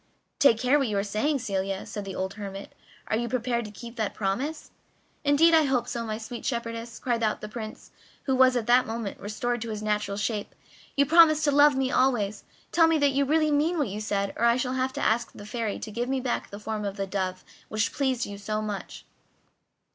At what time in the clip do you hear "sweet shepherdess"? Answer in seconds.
6.17-6.97